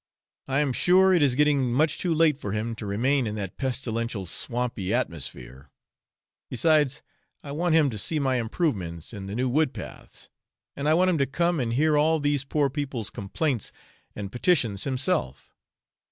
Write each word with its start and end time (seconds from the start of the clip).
I 0.47 0.61
am 0.61 0.73
sure 0.73 1.13
it 1.13 1.21
is 1.21 1.35
getting 1.35 1.71
much 1.71 1.99
too 1.99 2.11
late 2.11 2.39
for 2.41 2.53
him 2.53 2.73
to 2.77 2.87
remain 2.87 3.27
in 3.27 3.35
that 3.35 3.55
pestilential 3.55 4.25
swampy 4.25 4.91
atmosphere; 4.91 5.69
besides 6.49 7.03
I 7.43 7.51
want 7.51 7.75
him 7.75 7.91
to 7.91 7.99
see 7.99 8.17
my 8.17 8.37
improvements 8.37 9.13
in 9.13 9.27
the 9.27 9.35
new 9.35 9.47
wood 9.47 9.75
paths, 9.75 10.31
and 10.75 10.89
I 10.89 10.95
want 10.95 11.11
him 11.11 11.19
to 11.19 11.27
come 11.27 11.59
and 11.59 11.73
hear 11.75 11.99
all 11.99 12.19
these 12.19 12.43
poor 12.43 12.67
people's 12.67 13.11
complaints 13.11 13.71
and 14.15 14.31
petitions 14.31 14.85
himself. 14.85 15.53